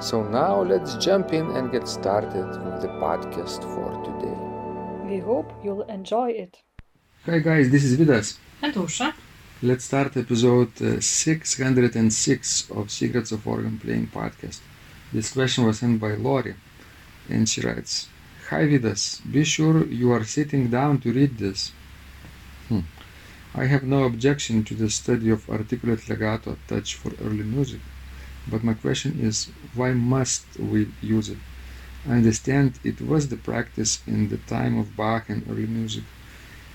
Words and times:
So 0.00 0.22
now 0.22 0.62
let's 0.62 0.94
jump 0.94 1.32
in 1.32 1.50
and 1.56 1.72
get 1.72 1.88
started 1.88 2.46
with 2.64 2.80
the 2.80 2.88
podcast 3.02 3.62
for 3.74 3.90
today. 4.06 4.38
We 5.04 5.18
hope 5.18 5.52
you'll 5.64 5.82
enjoy 5.82 6.30
it. 6.30 6.62
Hi 7.26 7.40
guys, 7.40 7.68
this 7.70 7.82
is 7.82 7.98
Vidas. 7.98 8.38
And 8.62 8.72
Ausra. 8.74 9.12
Let's 9.60 9.86
start 9.86 10.16
episode 10.16 10.80
uh, 10.80 11.00
606 11.00 12.70
of 12.70 12.92
Secrets 12.92 13.32
of 13.32 13.44
Organ 13.48 13.76
Playing 13.80 14.06
podcast. 14.06 14.60
This 15.12 15.32
question 15.32 15.64
was 15.64 15.80
sent 15.80 16.00
by 16.00 16.12
Lori 16.14 16.54
and 17.28 17.48
she 17.48 17.60
writes 17.60 18.08
Hi 18.50 18.66
Vidas, 18.68 19.20
be 19.32 19.42
sure 19.42 19.84
you 19.84 20.12
are 20.12 20.22
sitting 20.22 20.70
down 20.70 21.00
to 21.00 21.12
read 21.12 21.38
this. 21.38 21.72
Hmm. 22.68 22.82
I 23.52 23.64
have 23.64 23.82
no 23.82 24.04
objection 24.04 24.62
to 24.62 24.74
the 24.74 24.90
study 24.90 25.30
of 25.30 25.50
articulate 25.50 26.08
legato 26.08 26.56
touch 26.68 26.94
for 26.94 27.10
early 27.20 27.42
music, 27.42 27.80
but 28.50 28.64
my 28.64 28.74
question 28.74 29.18
is 29.20 29.46
why 29.74 29.92
must 29.92 30.44
we 30.58 30.88
use 31.02 31.28
it? 31.28 31.38
I 32.08 32.12
understand 32.14 32.78
it 32.84 33.00
was 33.00 33.28
the 33.28 33.36
practice 33.36 34.00
in 34.06 34.28
the 34.28 34.38
time 34.38 34.78
of 34.78 34.96
Bach 34.96 35.28
and 35.28 35.44
early 35.50 35.66
music, 35.66 36.04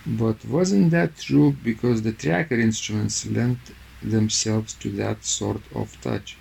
but 0.06 0.46
wasn't 0.46 0.92
that 0.92 1.18
true 1.18 1.56
because 1.64 2.02
the 2.02 2.14
tracker 2.14 2.60
instruments 2.60 3.26
lent 3.26 3.60
themselves 4.02 4.74
to 4.76 4.90
that 4.92 5.24
sort 5.26 5.64
of 5.76 6.00
touch? 6.02 6.38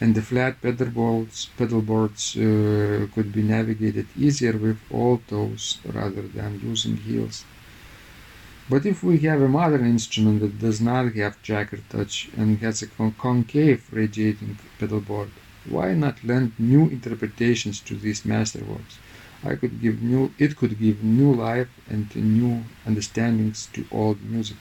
and 0.00 0.14
the 0.14 0.22
flat 0.22 0.60
pedal 0.62 0.90
boards, 1.82 2.36
uh, 2.36 3.06
could 3.14 3.32
be 3.32 3.42
navigated 3.42 4.06
easier 4.16 4.56
with 4.56 4.78
all 4.90 5.18
toes 5.28 5.78
rather 5.84 6.22
than 6.22 6.60
using 6.60 6.96
heels. 6.96 7.44
But 8.70 8.84
if 8.84 9.02
we 9.02 9.18
have 9.20 9.40
a 9.40 9.48
modern 9.48 9.86
instrument 9.86 10.40
that 10.40 10.58
does 10.58 10.80
not 10.80 11.14
have 11.14 11.42
tracker 11.42 11.78
touch 11.88 12.28
and 12.36 12.58
has 12.58 12.82
a 12.82 12.86
con- 12.86 13.14
concave 13.18 13.88
radiating 13.90 14.58
pedal 14.78 15.00
board, 15.00 15.30
why 15.66 15.94
not 15.94 16.22
lend 16.22 16.52
new 16.58 16.82
interpretations 16.82 17.80
to 17.80 17.94
these 17.94 18.22
masterworks? 18.22 18.98
I 19.42 19.54
could 19.54 19.80
give 19.80 20.02
new, 20.02 20.32
it 20.38 20.56
could 20.56 20.78
give 20.78 21.02
new 21.02 21.32
life 21.32 21.68
and 21.88 22.14
new 22.14 22.64
understandings 22.84 23.68
to 23.72 23.86
old 23.90 24.20
music. 24.22 24.58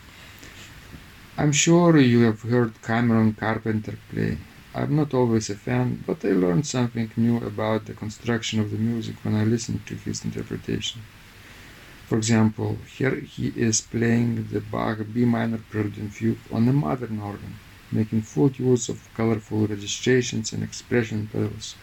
I'm 1.37 1.51
sure 1.51 1.97
you 1.97 2.21
have 2.21 2.41
heard 2.43 2.81
Cameron 2.81 3.33
Carpenter 3.33 3.97
play. 4.09 4.37
I'm 4.73 4.95
not 4.95 5.13
always 5.13 5.49
a 5.49 5.55
fan, 5.55 6.03
but 6.07 6.23
I 6.23 6.29
learned 6.29 6.65
something 6.65 7.11
new 7.17 7.37
about 7.37 7.85
the 7.85 7.93
construction 7.93 8.59
of 8.59 8.71
the 8.71 8.77
music 8.77 9.15
when 9.23 9.35
I 9.35 9.43
listened 9.43 9.85
to 9.87 9.95
his 9.95 10.23
interpretation. 10.23 11.01
For 12.07 12.17
example, 12.17 12.77
here 12.97 13.15
he 13.15 13.47
is 13.49 13.81
playing 13.81 14.47
the 14.53 14.61
Bach 14.61 14.99
B 15.13 15.25
minor 15.25 15.59
prelude 15.69 16.13
fugue 16.13 16.39
on 16.53 16.65
a 16.69 16.71
modern 16.71 17.19
organ, 17.19 17.55
making 17.91 18.21
full 18.21 18.49
use 18.51 18.87
of 18.87 19.09
colorful 19.13 19.67
registrations 19.67 20.53
and 20.53 20.63
expression 20.63 21.27
pedals. 21.29 21.75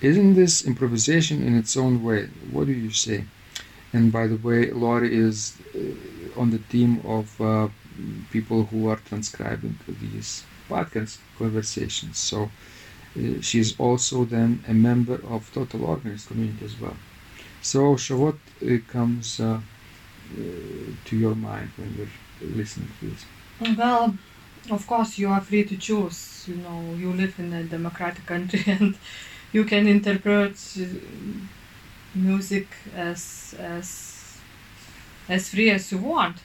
Isn't 0.00 0.34
this 0.34 0.64
improvisation 0.64 1.42
in 1.42 1.58
its 1.58 1.76
own 1.76 2.04
way? 2.04 2.28
What 2.52 2.68
do 2.68 2.72
you 2.72 2.92
say? 2.92 3.24
And 3.92 4.12
by 4.12 4.28
the 4.28 4.36
way, 4.36 4.70
Lori 4.70 5.12
is 5.12 5.58
uh, 5.74 6.40
on 6.40 6.50
the 6.50 6.62
team 6.74 7.02
of 7.04 7.40
uh, 7.40 7.68
people 8.30 8.66
who 8.66 8.88
are 8.88 9.00
transcribing 9.08 9.76
these 9.88 10.44
podcast 10.68 11.18
conversations. 11.36 12.16
So 12.16 12.48
uh, 13.18 13.40
she's 13.40 13.76
also 13.80 14.24
then 14.24 14.62
a 14.68 14.72
member 14.72 15.20
of 15.28 15.52
Total 15.52 15.84
Organist 15.84 16.28
community 16.28 16.64
as 16.64 16.80
well. 16.80 16.96
So, 17.62 17.96
so 17.96 18.16
what 18.16 18.36
uh, 18.64 18.78
comes 18.88 19.40
uh, 19.40 19.44
uh, 19.54 20.40
to 21.04 21.16
your 21.16 21.34
mind 21.34 21.70
when 21.76 21.94
you're 21.96 22.54
listening 22.56 22.88
to 23.00 23.10
this? 23.10 23.76
Well, 23.76 24.14
of 24.70 24.86
course, 24.86 25.18
you 25.18 25.28
are 25.28 25.40
free 25.40 25.64
to 25.64 25.76
choose. 25.76 26.44
You 26.48 26.56
know, 26.56 26.94
you 26.96 27.12
live 27.12 27.38
in 27.38 27.52
a 27.52 27.64
democratic 27.64 28.26
country 28.26 28.64
and 28.66 28.96
you 29.52 29.64
can 29.64 29.86
interpret 29.86 30.56
uh, 30.78 30.84
music 32.14 32.68
as 32.96 33.54
as 33.58 34.38
as 35.28 35.48
free 35.48 35.70
as 35.70 35.92
you 35.92 35.98
want. 35.98 36.36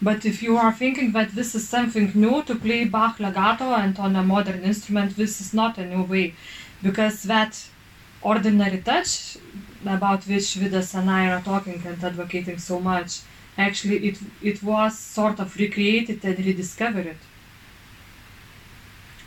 But 0.00 0.24
if 0.24 0.42
you 0.42 0.56
are 0.56 0.72
thinking 0.72 1.12
that 1.12 1.30
this 1.30 1.54
is 1.54 1.68
something 1.68 2.10
new 2.14 2.42
to 2.44 2.56
play 2.56 2.84
Bach 2.84 3.20
legato 3.20 3.72
and 3.74 3.96
on 3.98 4.16
a 4.16 4.22
modern 4.22 4.64
instrument, 4.64 5.16
this 5.16 5.40
is 5.40 5.54
not 5.54 5.78
a 5.78 5.86
new 5.86 6.02
way, 6.02 6.34
because 6.82 7.22
that 7.24 7.68
ordinary 8.20 8.78
touch 8.78 9.36
about 9.86 10.26
which 10.26 10.54
Vidas 10.54 10.94
and 10.94 11.10
I 11.10 11.30
are 11.30 11.40
talking 11.40 11.82
and 11.84 12.02
advocating 12.02 12.58
so 12.58 12.80
much, 12.80 13.20
actually 13.56 13.98
it 14.08 14.18
it 14.42 14.62
was 14.62 14.98
sort 14.98 15.40
of 15.40 15.56
recreated 15.56 16.24
and 16.24 16.38
rediscovered. 16.38 17.16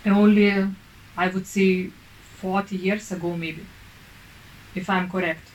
Only, 0.06 0.52
I 1.18 1.28
would 1.30 1.48
say, 1.48 1.90
40 2.38 2.76
years 2.76 3.12
ago, 3.12 3.36
maybe, 3.36 3.66
if 4.76 4.88
I'm 4.90 5.10
correct. 5.10 5.48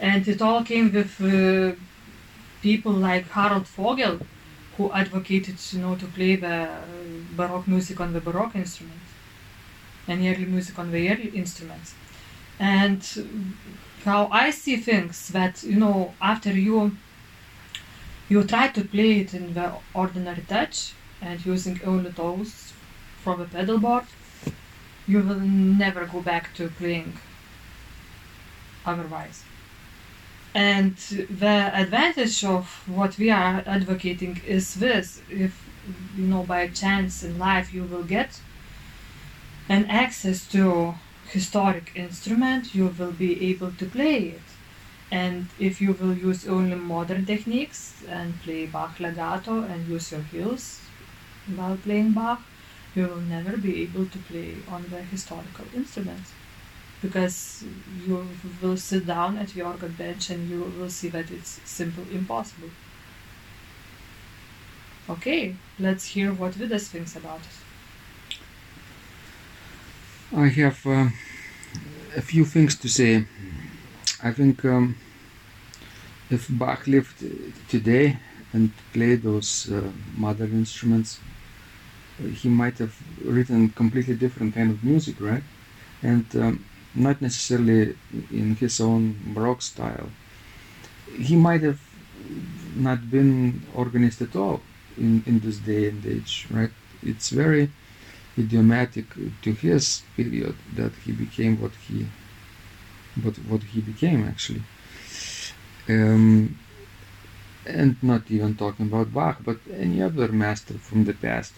And 0.00 0.26
it 0.26 0.40
all 0.40 0.64
came 0.64 0.90
with 0.92 1.20
uh, 1.20 1.76
people 2.62 2.92
like 2.92 3.28
Harald 3.28 3.66
Vogel, 3.66 4.20
who 4.76 4.90
advocated, 4.92 5.56
you 5.72 5.80
know, 5.80 5.96
to 5.96 6.06
play 6.06 6.36
the 6.36 6.68
Baroque 7.36 7.68
music 7.68 8.00
on 8.00 8.12
the 8.12 8.20
Baroque 8.20 8.54
instruments 8.54 9.08
and 10.08 10.20
early 10.22 10.46
music 10.46 10.78
on 10.78 10.90
the 10.90 11.10
early 11.10 11.28
instruments. 11.28 11.94
And 12.58 13.02
how 14.04 14.28
I 14.32 14.50
see 14.50 14.76
things 14.76 15.28
that, 15.28 15.62
you 15.62 15.76
know, 15.76 16.14
after 16.20 16.52
you 16.52 16.96
you 18.28 18.44
try 18.44 18.68
to 18.68 18.84
play 18.84 19.20
it 19.20 19.32
in 19.32 19.54
the 19.54 19.72
ordinary 19.94 20.42
touch 20.42 20.92
and 21.22 21.44
using 21.46 21.80
only 21.84 22.12
toes 22.12 22.74
from 23.22 23.40
the 23.40 23.46
pedal 23.46 23.78
board, 23.78 24.04
you 25.06 25.20
will 25.20 25.40
never 25.40 26.04
go 26.04 26.20
back 26.20 26.54
to 26.54 26.68
playing 26.68 27.14
otherwise. 28.84 29.42
And 30.54 30.96
the 30.96 31.70
advantage 31.74 32.44
of 32.44 32.82
what 32.86 33.16
we 33.18 33.30
are 33.30 33.62
advocating 33.66 34.40
is 34.46 34.74
this 34.74 35.22
if 35.30 35.64
you 36.16 36.26
know 36.26 36.42
by 36.42 36.68
chance 36.68 37.22
in 37.22 37.38
life 37.38 37.72
you 37.72 37.84
will 37.84 38.02
get 38.02 38.40
an 39.68 39.84
access 39.86 40.46
to 40.48 40.94
historic 41.32 41.92
instrument 41.94 42.74
you 42.74 42.86
will 42.98 43.12
be 43.12 43.32
able 43.50 43.72
to 43.72 43.86
play 43.86 44.16
it 44.38 44.48
and 45.10 45.46
if 45.58 45.80
you 45.80 45.92
will 45.92 46.16
use 46.16 46.46
only 46.46 46.76
modern 46.76 47.24
techniques 47.26 48.02
and 48.08 48.40
play 48.42 48.66
Bach 48.66 48.98
legato 49.00 49.62
and 49.62 49.86
use 49.88 50.10
your 50.12 50.22
heels 50.22 50.64
while 51.56 51.76
playing 51.76 52.12
Bach 52.12 52.40
you 52.94 53.06
will 53.06 53.20
never 53.36 53.56
be 53.56 53.82
able 53.82 54.06
to 54.06 54.18
play 54.30 54.56
on 54.68 54.88
the 54.90 55.02
historical 55.02 55.66
instruments 55.74 56.32
because 57.02 57.64
you 58.06 58.26
will 58.62 58.76
sit 58.76 59.06
down 59.06 59.38
at 59.38 59.48
the 59.48 59.62
organ 59.62 59.92
bench 59.92 60.30
and 60.30 60.48
you 60.48 60.60
will 60.78 60.90
see 60.90 61.08
that 61.08 61.30
it's 61.30 61.60
simply 61.64 62.14
impossible. 62.14 62.70
Okay, 65.08 65.56
let's 65.78 66.06
hear 66.06 66.32
what 66.32 66.54
Vidas 66.54 66.88
thinks 66.88 67.16
about 67.16 67.40
it. 67.40 67.67
I 70.36 70.48
have 70.48 70.86
uh, 70.86 71.08
a 72.14 72.20
few 72.20 72.44
things 72.44 72.76
to 72.80 72.88
say. 72.88 73.24
I 74.22 74.32
think 74.32 74.64
um, 74.64 74.96
if 76.28 76.48
Bach 76.50 76.86
lived 76.86 77.24
today 77.68 78.18
and 78.52 78.72
played 78.92 79.22
those 79.22 79.70
uh, 79.72 79.90
modern 80.16 80.52
instruments, 80.52 81.20
he 82.34 82.48
might 82.48 82.76
have 82.78 82.94
written 83.24 83.70
completely 83.70 84.14
different 84.14 84.54
kind 84.54 84.70
of 84.70 84.84
music, 84.84 85.16
right? 85.20 85.42
And 86.02 86.26
um, 86.36 86.64
not 86.94 87.22
necessarily 87.22 87.96
in 88.30 88.56
his 88.56 88.80
own 88.80 89.16
Baroque 89.34 89.62
style. 89.62 90.10
He 91.18 91.36
might 91.36 91.62
have 91.62 91.80
not 92.76 93.10
been 93.10 93.62
organist 93.74 94.20
at 94.20 94.36
all 94.36 94.60
in, 94.98 95.22
in 95.26 95.40
this 95.40 95.58
day 95.58 95.88
and 95.88 96.04
age, 96.04 96.46
right? 96.50 96.70
It's 97.02 97.30
very 97.30 97.70
idiomatic 98.38 99.06
to 99.42 99.52
his 99.52 100.02
period 100.16 100.54
that 100.74 100.92
he 101.04 101.12
became 101.12 101.60
what 101.60 101.72
he 101.86 102.06
what 103.22 103.36
what 103.50 103.62
he 103.72 103.80
became 103.80 104.20
actually. 104.32 104.62
Um, 105.88 106.58
and 107.66 107.96
not 108.02 108.30
even 108.30 108.54
talking 108.54 108.86
about 108.86 109.12
Bach, 109.12 109.38
but 109.44 109.58
any 109.72 110.00
other 110.02 110.28
master 110.28 110.74
from 110.74 111.04
the 111.04 111.12
past. 111.12 111.52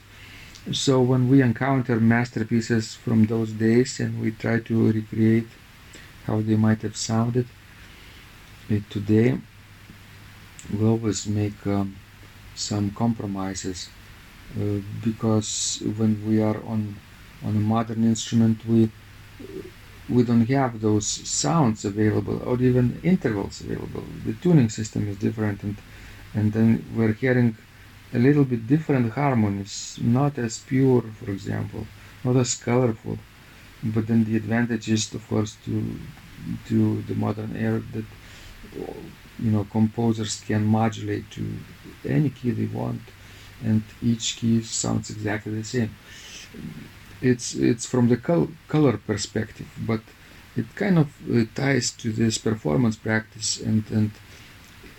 So 0.72 1.00
when 1.00 1.28
we 1.28 1.42
encounter 1.42 1.96
masterpieces 2.00 2.94
from 2.94 3.26
those 3.26 3.52
days 3.52 4.00
and 4.00 4.20
we 4.20 4.32
try 4.32 4.60
to 4.60 4.92
recreate 4.92 5.48
how 6.26 6.40
they 6.40 6.56
might 6.56 6.82
have 6.82 6.96
sounded 6.96 7.46
uh, 8.70 8.78
today. 8.88 9.38
We 10.72 10.86
always 10.86 11.26
make 11.26 11.66
um, 11.66 11.96
some 12.54 12.90
compromises 12.90 13.88
Uh, 14.58 14.80
because 15.04 15.82
when 15.96 16.26
we 16.26 16.42
are 16.42 16.60
on 16.64 16.96
on 17.44 17.56
a 17.56 17.60
modern 17.60 18.04
instrument, 18.04 18.64
we 18.66 18.90
we 20.08 20.22
don't 20.24 20.46
have 20.48 20.80
those 20.80 21.06
sounds 21.06 21.84
available 21.84 22.42
or 22.44 22.60
even 22.60 23.00
intervals 23.02 23.60
available. 23.60 24.04
The 24.26 24.32
tuning 24.34 24.68
system 24.68 25.08
is 25.08 25.16
different, 25.18 25.62
and 25.62 25.76
and 26.34 26.52
then 26.52 26.84
we're 26.96 27.12
hearing 27.12 27.56
a 28.12 28.18
little 28.18 28.44
bit 28.44 28.66
different 28.66 29.12
harmonies, 29.12 29.98
not 30.02 30.38
as 30.38 30.58
pure, 30.58 31.02
for 31.18 31.30
example, 31.30 31.86
not 32.24 32.36
as 32.36 32.54
colorful. 32.56 33.18
But 33.82 34.08
then 34.08 34.24
the 34.24 34.36
advantage 34.36 34.90
is, 34.90 35.14
of 35.14 35.26
course, 35.28 35.56
to 35.66 35.74
to 36.68 37.02
the 37.02 37.14
modern 37.14 37.56
era 37.56 37.82
that 37.94 38.04
you 39.38 39.50
know 39.50 39.64
composers 39.64 40.40
can 40.46 40.64
modulate 40.64 41.30
to 41.30 41.44
any 42.08 42.30
key 42.30 42.50
they 42.50 42.66
want, 42.66 43.00
and 43.64 43.82
each 44.02 44.36
key 44.36 44.62
sounds 44.62 45.10
exactly 45.10 45.54
the 45.54 45.64
same. 45.64 45.90
It's 47.22 47.54
it's 47.54 47.86
from 47.86 48.08
the 48.08 48.16
col- 48.16 48.52
color 48.68 48.96
perspective, 48.96 49.68
but 49.86 50.00
it 50.56 50.74
kind 50.74 50.98
of 50.98 51.08
uh, 51.30 51.44
ties 51.54 51.90
to 52.02 52.12
this 52.12 52.38
performance 52.38 52.96
practice 52.96 53.60
and 53.60 53.84
and 53.90 54.10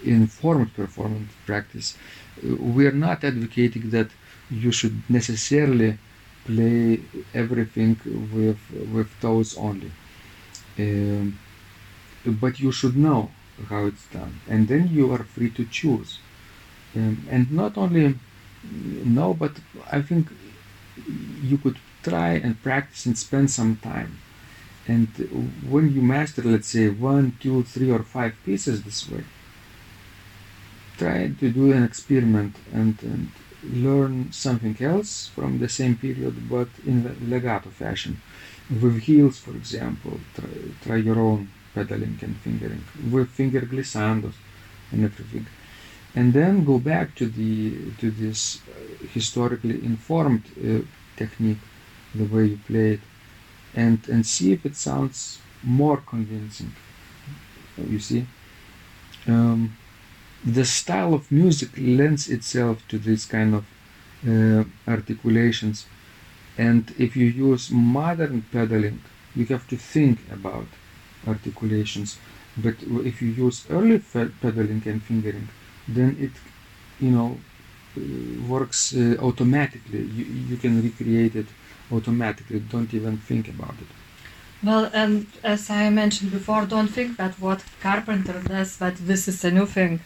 informed 0.04 0.74
performance 0.76 1.32
practice. 1.46 1.98
Uh, 2.44 2.56
we 2.78 2.86
are 2.88 3.00
not 3.08 3.24
advocating 3.24 3.90
that 3.92 4.10
you 4.50 4.72
should 4.72 4.98
necessarily 5.10 5.98
play 6.46 7.02
everything 7.34 7.98
with 8.36 8.62
with 8.94 9.10
toes 9.22 9.58
only. 9.58 9.92
Um, 10.80 11.40
but 12.26 12.60
you 12.60 12.72
should 12.72 12.96
know 12.98 13.32
how 13.70 13.86
it's 13.86 14.06
done, 14.08 14.40
and 14.50 14.68
then 14.68 14.88
you 14.90 15.12
are 15.14 15.24
free 15.24 15.50
to 15.52 15.66
choose. 15.66 16.20
Um, 16.96 17.26
and 17.30 17.52
not 17.52 17.78
only 17.78 18.16
know, 18.64 19.34
but 19.34 19.54
I 19.92 20.02
think 20.02 20.30
you 21.42 21.58
could 21.58 21.78
try 22.04 22.34
and 22.34 22.62
practice 22.62 23.06
and 23.06 23.18
spend 23.18 23.52
some 23.52 23.78
time. 23.78 24.20
And 24.88 25.08
when 25.70 25.94
you 25.94 26.02
master, 26.02 26.42
let's 26.42 26.68
say, 26.68 26.90
one, 26.90 27.38
two, 27.40 27.64
three, 27.64 27.92
or 27.92 28.04
five 28.04 28.34
pieces 28.44 28.84
this 28.84 29.10
way, 29.10 29.24
try 30.98 31.32
to 31.40 31.52
do 31.52 31.72
an 31.72 31.84
experiment 31.84 32.56
and, 32.74 32.98
and 33.04 33.30
learn 33.64 34.32
something 34.32 34.76
else 34.82 35.28
from 35.28 35.60
the 35.60 35.70
same 35.70 35.96
period, 35.96 36.50
but 36.50 36.68
in 36.86 37.30
legato 37.30 37.70
fashion. 37.70 38.22
With 38.70 39.04
heels, 39.04 39.38
for 39.40 39.52
example, 39.52 40.20
try, 40.36 40.50
try 40.84 40.96
your 40.96 41.20
own 41.20 41.50
pedaling 41.74 42.18
and 42.22 42.36
fingering, 42.38 42.84
with 43.12 43.30
finger 43.30 43.62
glissandos 43.62 44.34
and 44.92 45.06
everything. 45.06 45.46
And 46.14 46.34
then 46.34 46.66
go 46.66 46.78
back 46.78 47.16
to 47.16 47.26
the 47.28 47.74
to 48.00 48.12
this 48.12 48.60
uh, 48.68 49.08
historically 49.14 49.84
informed 49.84 50.44
uh, 50.58 50.82
technique, 51.16 51.64
the 52.14 52.26
way 52.26 52.46
you 52.46 52.60
play 52.68 52.94
it, 52.94 53.00
and 53.74 54.00
and 54.10 54.26
see 54.26 54.52
if 54.52 54.66
it 54.66 54.76
sounds 54.76 55.40
more 55.64 55.98
convincing. 55.98 56.74
You 57.78 58.00
see, 58.00 58.26
um, 59.28 59.78
the 60.44 60.66
style 60.66 61.14
of 61.14 61.32
music 61.32 61.70
lends 61.78 62.30
itself 62.30 62.86
to 62.90 62.98
this 62.98 63.26
kind 63.26 63.56
of 63.56 63.66
uh, 64.28 64.64
articulations, 64.88 65.86
and 66.58 66.94
if 66.98 67.16
you 67.16 67.28
use 67.28 67.72
modern 67.72 68.42
pedaling, 68.52 69.00
you 69.36 69.46
have 69.46 69.66
to 69.70 69.78
think 69.78 70.20
about 70.32 70.68
articulations. 71.26 72.18
But 72.58 72.76
if 73.06 73.22
you 73.22 73.30
use 73.30 73.66
early 73.70 74.00
pedaling 74.00 74.84
and 74.86 75.02
fingering, 75.02 75.48
then 75.96 76.18
it, 76.20 76.32
you 77.00 77.12
know, 77.12 77.38
uh, 77.98 78.02
works 78.48 78.96
uh, 78.96 79.18
automatically. 79.20 80.04
You, 80.04 80.26
you 80.50 80.58
can 80.58 80.82
recreate 80.82 81.36
it 81.36 81.48
automatically. 81.92 82.60
Don't 82.60 82.94
even 82.94 83.18
think 83.18 83.48
about 83.50 83.76
it. 83.82 83.88
Well, 84.64 84.90
and 84.94 85.26
as 85.44 85.70
I 85.70 85.90
mentioned 85.90 86.32
before, 86.32 86.66
don't 86.66 86.88
think 86.88 87.18
that 87.18 87.34
what 87.40 87.64
Carpenter 87.82 88.42
does, 88.48 88.78
that 88.78 88.96
this 88.96 89.28
is 89.28 89.44
a 89.44 89.52
new 89.52 89.66
thing. 89.66 90.00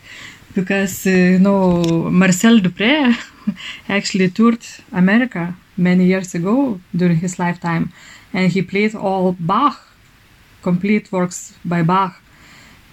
Because, 0.53 1.05
uh, 1.05 1.09
you 1.09 1.39
know, 1.39 1.83
Marcel 2.09 2.59
Dupré 2.59 3.13
actually 3.89 4.29
toured 4.29 4.65
America 4.93 5.55
many 5.75 6.05
years 6.05 6.33
ago 6.33 6.79
during 6.95 7.17
his 7.17 7.37
lifetime, 7.37 7.91
and 8.33 8.51
he 8.51 8.61
played 8.61 8.95
all 8.95 9.35
Bach, 9.37 9.77
complete 10.61 11.11
works 11.11 11.53
by 11.65 11.83
Bach. 11.83 12.21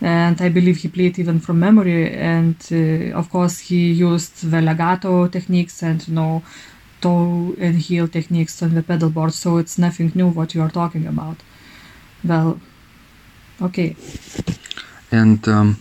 And 0.02 0.40
I 0.40 0.49
believe 0.49 0.78
he 0.78 0.88
played 0.88 1.19
even 1.19 1.38
from 1.38 1.60
memory. 1.60 2.12
And 2.12 2.56
uh, 2.72 3.16
of 3.16 3.31
course, 3.31 3.60
he 3.60 3.93
used 3.93 4.50
the 4.50 4.60
legato 4.60 5.28
techniques 5.28 5.82
and, 5.82 6.06
you 6.06 6.14
know, 6.14 6.43
toe 7.00 7.54
and 7.58 7.76
heel 7.76 8.08
techniques 8.08 8.62
on 8.62 8.75
the 8.75 8.82
pedal 8.82 9.10
board. 9.10 9.32
So 9.32 9.58
it's 9.58 9.78
nothing 9.78 10.10
new 10.14 10.28
what 10.28 10.54
you 10.54 10.62
are 10.62 10.70
talking 10.70 11.06
about. 11.06 11.37
Well, 12.25 12.60
okay. 13.60 13.96
And 15.12 15.46
um, 15.46 15.76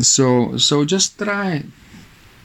so, 0.00 0.58
so 0.58 0.84
just 0.84 1.18
try, 1.18 1.64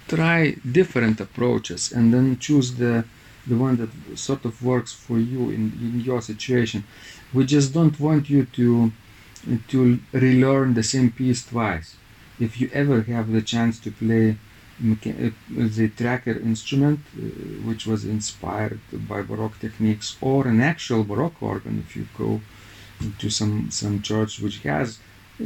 try 0.08 0.56
different 0.72 1.20
approaches, 1.20 1.92
and 1.92 2.14
then 2.14 2.38
choose 2.40 2.76
the 2.76 3.04
the 3.48 3.56
one 3.56 3.78
that 3.78 4.18
sort 4.18 4.44
of 4.46 4.64
works 4.64 4.92
for 4.92 5.20
you 5.20 5.52
in, 5.52 5.72
in 5.80 6.02
your 6.02 6.22
situation. 6.22 6.84
We 7.32 7.46
just 7.46 7.74
don't 7.74 8.00
want 8.00 8.28
you 8.28 8.46
to 8.46 8.92
to 9.68 10.00
relearn 10.12 10.74
the 10.74 10.84
same 10.84 11.12
piece 11.12 11.46
twice. 11.46 11.96
If 12.40 12.60
you 12.60 12.70
ever 12.74 13.02
have 13.04 13.32
the 13.32 13.42
chance 13.42 13.80
to 13.82 13.92
play 13.92 14.38
the 14.80 15.88
tracker 15.96 16.38
instrument, 16.38 17.00
uh, 17.16 17.22
which 17.68 17.86
was 17.88 18.04
inspired 18.04 18.80
by 18.92 19.22
Baroque 19.22 19.60
techniques, 19.60 20.18
or 20.20 20.48
an 20.48 20.60
actual 20.60 21.04
Baroque 21.04 21.42
organ, 21.42 21.84
if 21.86 21.96
you 21.96 22.08
go 22.18 22.42
to 23.20 23.30
some 23.30 23.72
some 23.72 24.02
church 24.02 24.40
which 24.40 24.60
has 24.60 25.00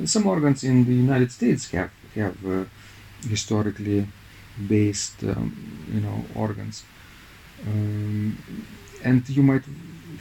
some 0.06 0.28
organs 0.28 0.64
in 0.64 0.86
the 0.86 0.94
United 0.94 1.32
States 1.32 1.72
have 1.72 1.92
have 2.16 2.38
uh, 2.46 2.66
historically 3.28 4.08
based 4.68 5.24
um, 5.24 5.56
you 5.94 6.02
know 6.02 6.26
organs, 6.36 6.84
um, 7.68 8.38
and 9.04 9.30
you 9.30 9.44
might 9.44 9.64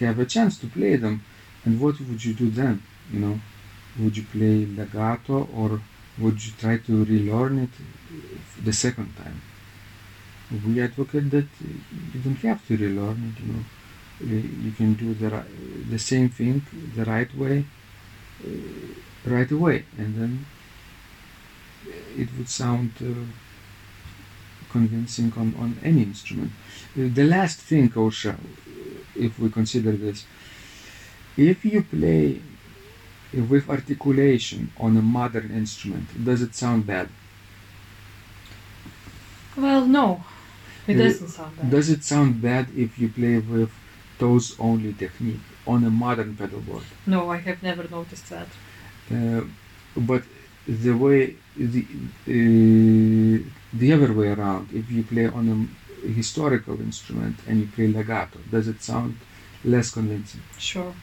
have 0.00 0.18
a 0.18 0.26
chance 0.26 0.58
to 0.58 0.66
play 0.66 0.96
them. 0.96 1.24
And 1.64 1.80
what 1.80 1.98
would 2.00 2.24
you 2.24 2.34
do 2.34 2.50
then? 2.50 2.82
You 3.12 3.20
know, 3.20 3.40
would 3.98 4.16
you 4.16 4.24
play 4.24 4.66
legato 4.66 5.48
or 5.54 5.80
would 6.18 6.44
you 6.44 6.52
try 6.58 6.78
to 6.78 7.04
relearn 7.04 7.58
it 7.58 7.70
the 8.64 8.72
second 8.72 9.14
time? 9.16 9.40
We 10.64 10.80
advocate 10.82 11.30
that 11.30 11.46
you 12.14 12.20
don't 12.24 12.36
have 12.48 12.66
to 12.68 12.76
relearn 12.76 13.34
it. 13.36 13.42
You 13.42 13.52
know, 13.52 13.64
you 14.64 14.72
can 14.72 14.94
do 14.94 15.14
the 15.14 15.44
the 15.90 15.98
same 15.98 16.28
thing 16.30 16.62
the 16.96 17.04
right 17.04 17.32
way 17.36 17.64
uh, 18.46 19.30
right 19.34 19.50
away, 19.50 19.84
and 19.98 20.16
then 20.16 20.46
it 22.16 22.28
would 22.36 22.48
sound 22.48 22.92
uh, 23.02 23.12
convincing 24.70 25.32
on, 25.36 25.54
on 25.58 25.76
any 25.82 26.02
instrument. 26.02 26.52
The 26.96 27.24
last 27.24 27.60
thing, 27.60 27.90
Ausra, 27.90 28.36
if 29.16 29.38
we 29.38 29.50
consider 29.50 29.92
this, 29.92 30.24
if 31.36 31.64
you 31.64 31.82
play 31.82 32.40
with 33.32 33.68
articulation 33.68 34.70
on 34.78 34.96
a 34.96 35.02
modern 35.02 35.50
instrument, 35.50 36.24
does 36.24 36.42
it 36.42 36.54
sound 36.54 36.86
bad? 36.86 37.08
Well, 39.56 39.86
no, 39.86 40.24
it 40.86 40.94
doesn't 40.94 41.28
sound 41.28 41.56
bad. 41.56 41.70
Does 41.70 41.90
it 41.90 42.04
sound 42.04 42.40
bad 42.40 42.68
if 42.76 42.98
you 42.98 43.08
play 43.08 43.38
with 43.38 43.72
toes 44.18 44.56
only 44.58 44.92
technique 44.92 45.40
on 45.66 45.84
a 45.84 45.90
modern 45.90 46.34
pedalboard? 46.36 46.84
No, 47.06 47.30
I 47.30 47.38
have 47.38 47.62
never 47.62 47.86
noticed 47.88 48.30
that. 48.30 48.48
Uh, 49.10 49.42
but 49.96 50.22
the 50.66 50.92
way 50.92 51.36
the 51.56 51.84
uh, 52.26 53.42
the 53.72 53.92
other 53.92 54.12
way 54.12 54.28
around, 54.28 54.68
if 54.72 54.90
you 54.90 55.02
play 55.02 55.26
on 55.26 55.44
a 56.04 56.08
historical 56.08 56.80
instrument 56.80 57.36
and 57.46 57.60
you 57.60 57.66
play 57.66 57.88
legato, 57.88 58.38
does 58.50 58.68
it 58.68 58.80
sound 58.82 59.16
less 59.64 59.90
convincing? 59.90 60.40
Sure, 60.58 60.94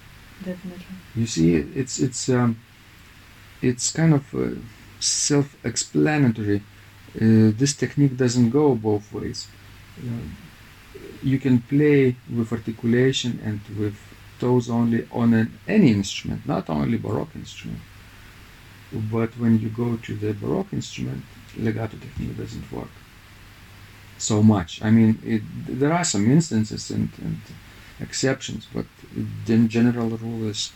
definitely. 0.44 0.96
You 1.16 1.28
see, 1.28 1.56
it's 1.56 2.00
it's 2.00 2.30
um, 2.30 2.60
it's 3.62 3.92
kind 3.92 4.14
of 4.14 4.34
uh, 4.36 4.56
self-explanatory. 5.00 6.62
Uh, 7.16 7.52
this 7.58 7.74
technique 7.74 8.18
doesn't 8.18 8.50
go 8.50 8.76
both 8.76 9.12
ways. 9.14 9.48
Uh, 10.00 10.28
you 11.24 11.40
can 11.40 11.62
play 11.62 12.16
with 12.36 12.52
articulation 12.52 13.40
and 13.44 13.60
with 13.80 13.98
toes 14.40 14.70
only 14.70 15.08
on 15.12 15.34
an, 15.34 15.58
any 15.68 15.92
instrument, 15.92 16.46
not 16.46 16.70
only 16.70 16.98
Baroque 16.98 17.36
instrument. 17.36 17.80
But 18.92 19.38
when 19.38 19.60
you 19.60 19.70
go 19.70 19.96
to 19.98 20.16
the 20.16 20.34
Baroque 20.34 20.74
instrument, 20.74 21.24
legato 21.58 21.98
technique 21.98 22.38
doesn't 22.38 22.72
work 22.72 22.90
so 24.18 24.42
much. 24.42 24.82
I 24.82 24.92
mean, 24.92 25.20
it, 25.24 25.42
there 25.68 25.94
are 25.94 26.04
some 26.04 26.32
instances 26.32 26.90
and, 26.92 27.10
and 27.22 27.40
exceptions, 28.00 28.68
but 28.74 28.86
the 29.46 29.68
general 29.68 30.10
rule 30.10 30.50
is 30.50 30.72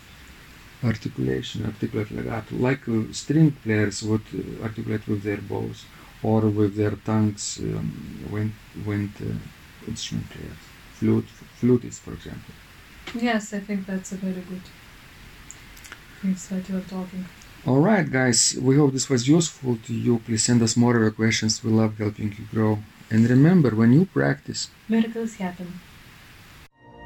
articulation, 0.84 1.66
articulate 1.66 2.12
legato, 2.12 2.56
like 2.56 2.88
uh, 2.88 3.12
string 3.12 3.52
players 3.64 4.02
would 4.04 4.22
uh, 4.34 4.64
articulate 4.64 5.08
with 5.08 5.24
their 5.24 5.38
bows 5.38 5.86
or 6.24 6.42
with 6.42 6.76
their 6.76 6.96
tongues 7.12 7.60
um, 7.62 7.92
when 8.30 8.54
when 8.86 9.12
uh, 9.22 9.88
instrument 9.88 10.30
players, 10.30 10.62
flute, 10.94 11.28
flutists, 11.60 12.00
for 12.00 12.14
example. 12.14 12.54
Yes, 13.16 13.54
I 13.54 13.60
think 13.60 13.86
that's 13.86 14.12
a 14.12 14.16
very 14.16 14.42
good 14.52 14.62
things 16.22 16.48
that 16.50 16.70
you 16.70 16.78
are 16.78 16.82
talking. 16.82 17.26
All 17.66 17.80
right, 17.80 18.10
guys. 18.10 18.58
We 18.62 18.78
hope 18.78 18.94
this 18.94 19.10
was 19.10 19.28
useful 19.28 19.78
to 19.86 19.94
you. 19.94 20.20
Please 20.20 20.44
send 20.46 20.62
us 20.62 20.78
more 20.78 20.96
of 20.96 21.02
your 21.02 21.12
questions. 21.12 21.64
We 21.64 21.72
love 21.72 21.98
helping 21.98 22.32
you 22.38 22.46
grow. 22.54 22.80
And 23.12 23.30
remember, 23.30 23.72
when 23.72 23.92
you 23.92 24.06
practice, 24.06 24.70
Miracles 24.88 25.36
happen. 25.36 25.80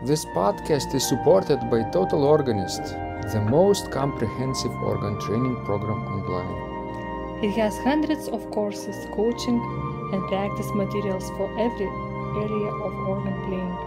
This 0.05 0.25
podcast 0.25 0.93
is 0.93 1.07
supported 1.07 1.69
by 1.71 1.81
Total 1.91 2.25
Organist, 2.25 2.83
the 3.31 3.39
most 3.39 3.89
comprehensive 3.89 4.73
organ 4.83 5.17
training 5.21 5.55
program 5.63 6.03
online. 6.03 7.41
It 7.41 7.51
has 7.51 7.77
hundreds 7.77 8.27
of 8.27 8.51
courses, 8.51 9.07
coaching, 9.15 9.63
and 10.11 10.21
practice 10.27 10.69
materials 10.75 11.29
for 11.37 11.47
every 11.57 11.87
area 12.35 12.71
of 12.83 12.93
organ 13.07 13.37
playing. 13.47 13.77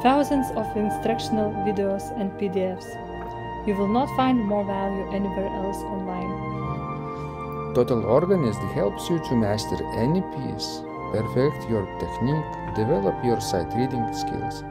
Thousands 0.00 0.48
of 0.52 0.74
instructional 0.74 1.52
videos 1.68 2.18
and 2.18 2.32
PDFs. 2.40 2.88
You 3.68 3.74
will 3.74 3.92
not 3.92 4.08
find 4.16 4.42
more 4.42 4.64
value 4.64 5.06
anywhere 5.12 5.48
else 5.48 5.84
online. 5.84 7.74
Total 7.74 8.06
Organist 8.06 8.60
helps 8.72 9.10
you 9.10 9.18
to 9.18 9.36
master 9.36 9.76
any 9.98 10.22
piece, 10.32 10.80
perfect 11.12 11.68
your 11.68 11.84
technique, 12.00 12.74
develop 12.74 13.22
your 13.22 13.38
sight 13.42 13.68
reading 13.76 14.14
skills, 14.14 14.64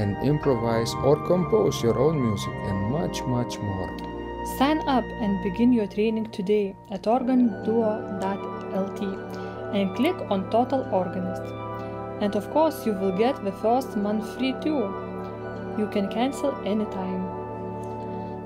and 0.00 0.16
improvise 0.26 0.94
or 1.04 1.16
compose 1.26 1.82
your 1.82 1.98
own 1.98 2.20
music 2.20 2.54
and 2.68 2.90
much, 2.90 3.22
much 3.22 3.58
more. 3.58 3.90
Sign 4.58 4.78
up 4.88 5.04
and 5.04 5.42
begin 5.42 5.72
your 5.72 5.86
training 5.86 6.30
today 6.30 6.74
at 6.90 7.02
organduo.lt 7.02 9.00
and 9.74 9.96
click 9.96 10.16
on 10.30 10.50
Total 10.50 10.82
Organist. 10.90 11.42
And 12.22 12.34
of 12.34 12.50
course, 12.50 12.86
you 12.86 12.92
will 12.92 13.16
get 13.16 13.44
the 13.44 13.52
first 13.52 13.96
month 13.96 14.24
free 14.36 14.54
too. 14.62 14.80
You 15.78 15.88
can 15.92 16.08
cancel 16.08 16.54
anytime. 16.64 17.28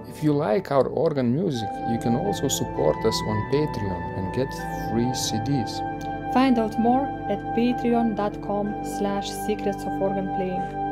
If 0.08 0.22
you 0.22 0.32
like 0.32 0.70
our 0.70 0.86
organ 0.86 1.34
music, 1.34 1.68
you 1.90 1.98
can 1.98 2.14
also 2.14 2.48
support 2.48 2.96
us 3.04 3.18
on 3.26 3.50
Patreon 3.52 4.18
and 4.18 4.34
get 4.34 4.50
free 4.90 5.10
CDs. 5.24 5.72
Find 6.32 6.58
out 6.58 6.78
more 6.78 7.06
at 7.30 7.38
patreon.com 7.56 8.84
slash 8.98 9.30
secrets 9.46 9.82
of 9.84 10.02
organ 10.02 10.26
playing. 10.36 10.83